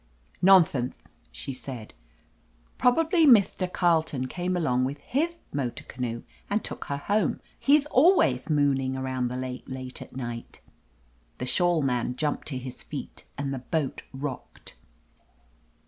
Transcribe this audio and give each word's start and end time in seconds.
"Nonthenth!" 0.41 0.95
she 1.41 1.53
said. 1.53 1.93
"Probably 2.79 3.27
Mithther 3.27 3.71
Carleton 3.71 4.25
came 4.25 4.57
along 4.57 4.83
with 4.83 4.97
hith 4.97 5.37
motor 5.53 5.83
canoe 5.83 6.23
and 6.49 6.63
took 6.63 6.85
her 6.85 6.97
home. 6.97 7.39
He'th 7.59 7.85
alwayth 7.91 8.49
mooning 8.49 8.97
around 8.97 9.27
the 9.27 9.37
lake 9.37 9.65
late 9.67 10.01
at 10.01 10.15
night." 10.15 10.59
The 11.37 11.45
Shawl 11.45 11.83
Man 11.83 12.15
jumped 12.15 12.47
to 12.47 12.57
his 12.57 12.81
feet 12.81 13.25
and 13.37 13.53
the 13.53 13.59
boat 13.59 14.01
rocked. 14.11 14.75